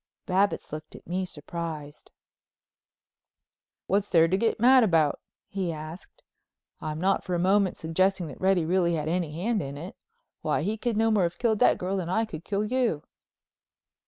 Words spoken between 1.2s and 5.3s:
surprised. "What's there to get mad about?"